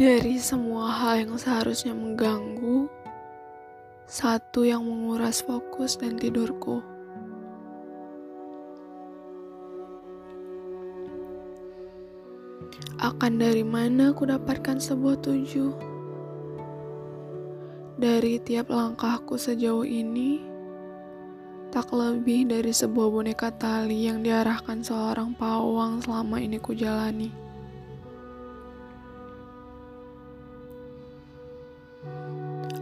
Dari 0.00 0.40
semua 0.40 0.88
hal 0.96 1.28
yang 1.28 1.36
seharusnya 1.36 1.92
mengganggu, 1.92 2.88
satu 4.08 4.64
yang 4.64 4.80
menguras 4.80 5.44
fokus 5.44 6.00
dan 6.00 6.16
tidurku. 6.16 6.80
Akan 12.96 13.36
dari 13.36 13.60
mana 13.60 14.16
aku 14.16 14.24
dapatkan 14.24 14.80
sebuah 14.80 15.20
tujuh? 15.20 15.76
Dari 18.00 18.40
tiap 18.40 18.72
langkahku 18.72 19.36
sejauh 19.36 19.84
ini, 19.84 20.40
tak 21.68 21.92
lebih 21.92 22.48
dari 22.48 22.72
sebuah 22.72 23.20
boneka 23.20 23.52
tali 23.52 24.08
yang 24.08 24.24
diarahkan 24.24 24.80
seorang 24.80 25.36
pawang 25.36 26.00
selama 26.00 26.40
ini 26.40 26.56
ku 26.56 26.72
jalani. 26.72 27.49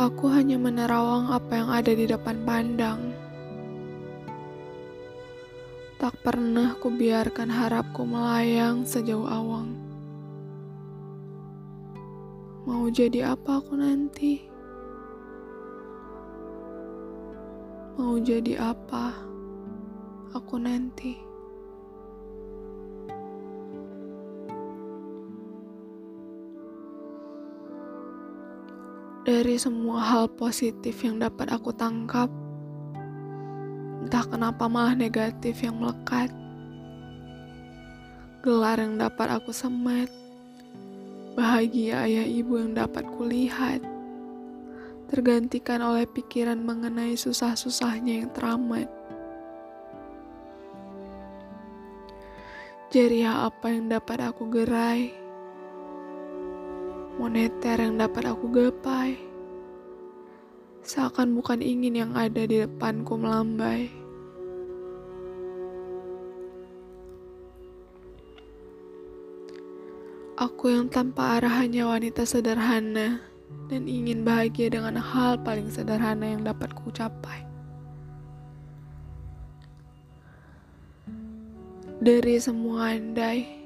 Aku 0.00 0.32
hanya 0.32 0.56
menerawang 0.56 1.28
apa 1.28 1.52
yang 1.54 1.68
ada 1.70 1.92
di 1.92 2.08
depan 2.08 2.40
pandang. 2.42 3.12
Tak 6.00 6.18
pernah 6.24 6.74
ku 6.80 6.88
biarkan 6.90 7.52
harapku 7.52 8.02
melayang 8.02 8.82
sejauh 8.82 9.28
awang. 9.28 9.76
Mau 12.64 12.88
jadi 12.88 13.36
apa 13.36 13.60
aku 13.60 13.76
nanti? 13.76 14.40
Mau 18.00 18.18
jadi 18.18 18.56
apa 18.58 19.14
aku 20.34 20.56
nanti? 20.58 21.33
Dari 29.34 29.58
semua 29.58 29.98
hal 29.98 30.30
positif 30.30 31.02
yang 31.02 31.18
dapat 31.18 31.50
aku 31.50 31.74
tangkap, 31.74 32.30
entah 34.06 34.22
kenapa 34.30 34.70
malah 34.70 34.94
negatif 34.94 35.58
yang 35.58 35.82
melekat. 35.82 36.30
Gelar 38.46 38.78
yang 38.78 38.94
dapat 38.94 39.34
aku 39.34 39.50
semat, 39.50 40.06
bahagia 41.34 42.06
ayah 42.06 42.22
ibu 42.22 42.62
yang 42.62 42.78
dapat 42.78 43.10
kulihat, 43.10 43.82
tergantikan 45.10 45.82
oleh 45.82 46.06
pikiran 46.06 46.62
mengenai 46.62 47.18
susah-susahnya 47.18 48.22
yang 48.22 48.30
teramat. 48.30 48.86
Jariah 52.94 53.50
apa 53.50 53.66
yang 53.66 53.90
dapat 53.90 54.30
aku 54.30 54.46
gerai, 54.46 55.10
moneter 57.18 57.82
yang 57.82 57.98
dapat 57.98 58.30
aku 58.30 58.46
gapai. 58.46 59.23
Seakan 60.84 61.32
bukan 61.32 61.64
ingin 61.64 61.96
yang 61.96 62.12
ada 62.12 62.44
di 62.44 62.60
depanku 62.60 63.16
melambai. 63.16 63.88
Aku 70.36 70.68
yang 70.68 70.92
tanpa 70.92 71.40
arah 71.40 71.64
hanya 71.64 71.88
wanita 71.88 72.28
sederhana 72.28 73.24
dan 73.72 73.88
ingin 73.88 74.28
bahagia 74.28 74.68
dengan 74.68 75.00
hal 75.00 75.40
paling 75.40 75.72
sederhana 75.72 76.36
yang 76.36 76.44
dapat 76.44 76.76
ku 76.76 76.92
capai. 76.92 77.48
Dari 82.04 82.36
semua 82.36 82.92
andai, 82.92 83.63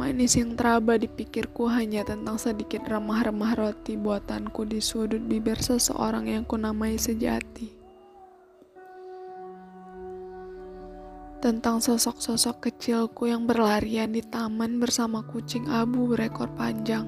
Manis 0.00 0.32
yang 0.32 0.56
teraba 0.56 0.96
di 0.96 1.12
pikirku 1.12 1.68
hanya 1.68 2.00
tentang 2.08 2.40
sedikit 2.40 2.80
remah-remah 2.88 3.52
roti 3.52 4.00
buatanku 4.00 4.64
di 4.64 4.80
sudut 4.80 5.20
bibir 5.20 5.60
seseorang 5.60 6.24
yang 6.24 6.48
kunamai 6.48 6.96
sejati. 6.96 7.68
Tentang 11.44 11.84
sosok-sosok 11.84 12.72
kecilku 12.72 13.28
yang 13.28 13.44
berlarian 13.44 14.08
di 14.08 14.24
taman 14.24 14.80
bersama 14.80 15.20
kucing 15.20 15.68
abu 15.68 16.08
berekor 16.08 16.48
panjang. 16.56 17.04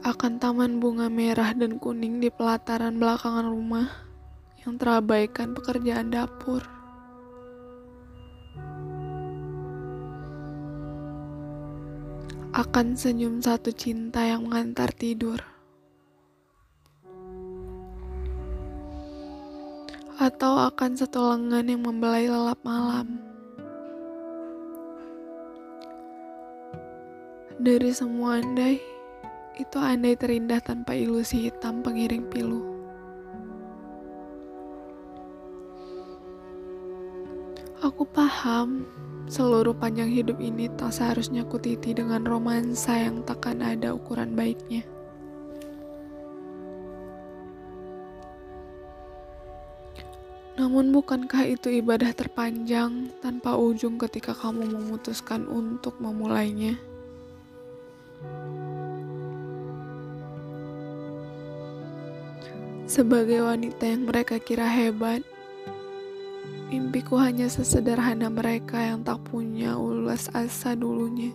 Akan 0.00 0.40
taman 0.40 0.80
bunga 0.80 1.12
merah 1.12 1.52
dan 1.52 1.76
kuning 1.76 2.24
di 2.24 2.32
pelataran 2.32 2.96
belakangan 2.96 3.52
rumah 3.52 3.92
yang 4.64 4.80
terabaikan 4.80 5.52
pekerjaan 5.52 6.08
dapur. 6.08 6.77
Akan 12.58 12.98
senyum 12.98 13.38
satu 13.38 13.70
cinta 13.70 14.18
yang 14.26 14.50
mengantar 14.50 14.90
tidur. 14.90 15.38
Atau 20.18 20.58
akan 20.58 20.98
satu 20.98 21.22
lengan 21.22 21.70
yang 21.70 21.86
membelai 21.86 22.26
lelap 22.26 22.58
malam. 22.66 23.22
Dari 27.62 27.94
semua 27.94 28.42
andai, 28.42 28.82
itu 29.54 29.78
andai 29.78 30.18
terindah 30.18 30.58
tanpa 30.58 30.98
ilusi 30.98 31.46
hitam 31.46 31.86
pengiring 31.86 32.26
pilu. 32.26 32.77
Aku 37.88 38.04
paham 38.04 38.84
Seluruh 39.32 39.72
panjang 39.72 40.12
hidup 40.12 40.40
ini 40.44 40.68
tak 40.76 40.92
seharusnya 40.92 41.44
kutiti 41.48 41.96
dengan 41.96 42.20
romansa 42.24 42.96
yang 42.96 43.24
takkan 43.24 43.64
ada 43.64 43.92
ukuran 43.92 44.32
baiknya. 44.32 44.84
Namun 50.56 50.92
bukankah 50.96 51.44
itu 51.44 51.68
ibadah 51.80 52.12
terpanjang 52.16 53.12
tanpa 53.20 53.56
ujung 53.56 54.00
ketika 54.00 54.32
kamu 54.32 54.64
memutuskan 54.68 55.44
untuk 55.44 55.96
memulainya? 56.00 56.76
Sebagai 62.88 63.44
wanita 63.44 63.84
yang 63.84 64.08
mereka 64.08 64.40
kira 64.40 64.64
hebat, 64.64 65.20
Mimpiku 66.68 67.16
hanya 67.16 67.48
sesederhana 67.48 68.28
mereka 68.28 68.76
yang 68.76 69.00
tak 69.00 69.24
punya 69.24 69.80
ulas 69.80 70.28
asa 70.36 70.76
dulunya. 70.76 71.32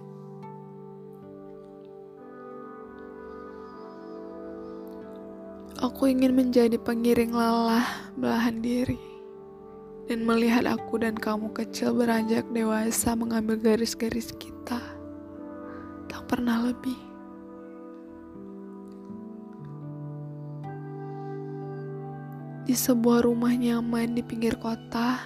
Aku 5.82 6.06
ingin 6.06 6.38
menjadi 6.38 6.78
pengiring 6.78 7.34
lelah 7.34 8.14
belahan 8.14 8.62
diri 8.62 9.02
dan 10.06 10.22
melihat 10.22 10.70
aku 10.70 11.02
dan 11.02 11.18
kamu 11.18 11.50
kecil 11.50 11.98
beranjak 11.98 12.46
dewasa 12.54 13.18
mengambil 13.18 13.58
garis-garis 13.58 14.30
kita. 14.38 14.78
Tak 16.14 16.30
pernah 16.30 16.62
lebih. 16.70 17.13
Di 22.64 22.72
sebuah 22.72 23.28
rumah 23.28 23.52
nyaman 23.52 24.16
di 24.16 24.24
pinggir 24.24 24.56
kota 24.56 25.20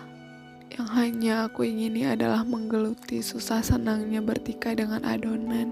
yang 0.73 0.89
hanya 0.97 1.45
aku 1.45 1.69
ingini 1.69 2.09
adalah 2.09 2.41
menggeluti 2.41 3.21
susah 3.21 3.61
senangnya 3.61 4.25
bertikai 4.25 4.73
dengan 4.73 5.05
adonan. 5.05 5.69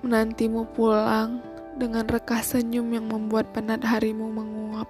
Menantimu 0.00 0.72
pulang 0.72 1.44
dengan 1.76 2.08
rekah 2.08 2.40
senyum 2.40 2.96
yang 2.96 3.04
membuat 3.04 3.52
penat 3.52 3.84
harimu 3.84 4.32
menguap. 4.32 4.88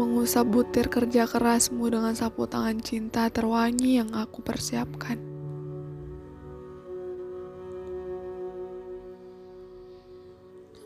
Mengusap 0.00 0.48
butir 0.48 0.88
kerja 0.88 1.28
kerasmu 1.28 1.92
dengan 1.92 2.16
sapu 2.16 2.48
tangan 2.48 2.80
cinta 2.80 3.28
terwangi 3.28 4.00
yang 4.00 4.10
aku 4.16 4.40
persiapkan. 4.40 5.33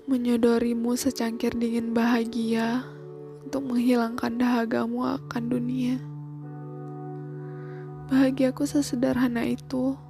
Menyodorimu 0.09 0.97
secangkir 0.97 1.53
dingin 1.53 1.93
bahagia 1.93 2.81
untuk 3.45 3.61
menghilangkan 3.69 4.41
dahagamu 4.41 5.05
akan 5.05 5.53
dunia. 5.53 6.01
Bahagiaku 8.09 8.65
sesederhana 8.65 9.45
itu. 9.45 10.01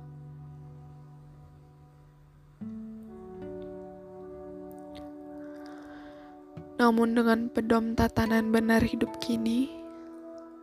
Namun 6.79 7.19
dengan 7.19 7.51
pedom 7.51 7.99
tatanan 7.99 8.55
benar 8.55 8.87
hidup 8.87 9.19
kini, 9.19 9.67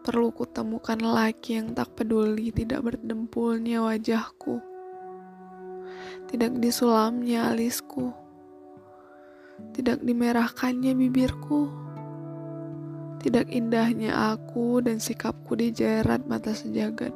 perlu 0.07 0.31
kutemukan 0.31 1.03
laki 1.03 1.59
yang 1.59 1.75
tak 1.75 1.91
peduli 1.91 2.55
tidak 2.55 2.87
berdempulnya 2.87 3.83
wajahku, 3.83 4.63
tidak 6.31 6.55
disulamnya 6.63 7.51
alisku 7.51 8.15
tidak 9.75 9.99
dimerahkannya 9.99 10.95
bibirku, 10.95 11.67
tidak 13.19 13.51
indahnya 13.51 14.31
aku 14.31 14.79
dan 14.79 15.03
sikapku 15.03 15.59
dijerat 15.59 16.23
mata 16.23 16.55
sejagat. 16.55 17.11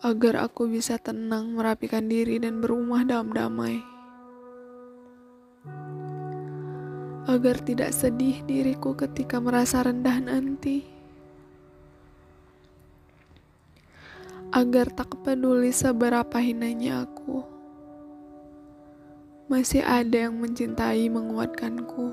Agar 0.00 0.48
aku 0.48 0.64
bisa 0.72 0.96
tenang 0.96 1.52
merapikan 1.52 2.08
diri 2.08 2.40
dan 2.40 2.64
berumah 2.64 3.04
dalam 3.04 3.36
damai. 3.36 3.84
Agar 7.28 7.60
tidak 7.60 7.92
sedih 7.92 8.40
diriku 8.48 8.96
ketika 8.96 9.36
merasa 9.36 9.84
rendah 9.84 10.16
nanti. 10.24 10.96
agar 14.48 14.88
tak 14.88 15.12
peduli 15.20 15.68
seberapa 15.68 16.40
hinanya 16.40 17.04
aku. 17.04 17.57
Masih 19.48 19.80
ada 19.80 20.28
yang 20.28 20.36
mencintai 20.36 21.08
menguatkanku. 21.08 22.12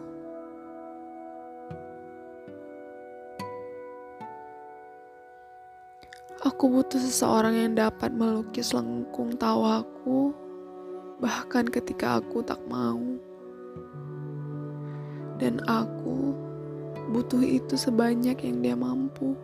Aku 6.48 6.64
butuh 6.72 6.96
seseorang 6.96 7.60
yang 7.60 7.76
dapat 7.76 8.16
melukis 8.16 8.72
lengkung 8.72 9.36
tawaku, 9.36 10.32
bahkan 11.20 11.68
ketika 11.68 12.24
aku 12.24 12.40
tak 12.40 12.64
mau. 12.72 13.04
Dan 15.36 15.60
aku 15.68 16.32
butuh 17.12 17.44
itu 17.44 17.76
sebanyak 17.76 18.40
yang 18.48 18.64
dia 18.64 18.80
mampu. 18.80 19.36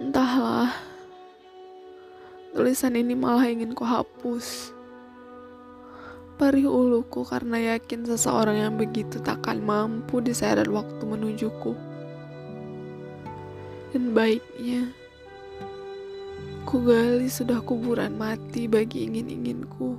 Entahlah, 0.00 0.91
tulisan 2.52 3.00
ini 3.00 3.16
malah 3.16 3.48
ingin 3.48 3.72
ku 3.72 3.80
hapus. 3.82 4.76
Perih 6.36 6.68
uluku 6.68 7.24
karena 7.24 7.76
yakin 7.76 8.04
seseorang 8.04 8.60
yang 8.60 8.74
begitu 8.76 9.20
takkan 9.24 9.64
mampu 9.64 10.20
diseret 10.20 10.68
waktu 10.68 11.00
menujuku. 11.04 11.72
Dan 13.92 14.12
baiknya, 14.16 14.88
ku 16.68 16.80
gali 16.84 17.28
sudah 17.28 17.60
kuburan 17.64 18.16
mati 18.16 18.68
bagi 18.68 19.08
ingin-inginku. 19.08 19.96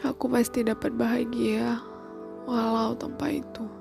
Aku 0.00 0.26
pasti 0.32 0.66
dapat 0.66 0.96
bahagia 0.96 1.78
walau 2.50 2.98
tanpa 2.98 3.30
itu. 3.30 3.79